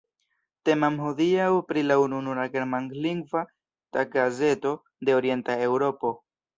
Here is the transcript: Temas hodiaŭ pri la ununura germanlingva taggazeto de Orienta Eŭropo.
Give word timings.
Temas 0.69 0.95
hodiaŭ 1.03 1.49
pri 1.73 1.83
la 1.91 1.99
ununura 2.07 2.47
germanlingva 2.57 3.47
taggazeto 4.01 4.77
de 5.07 5.21
Orienta 5.23 5.63
Eŭropo. 5.73 6.19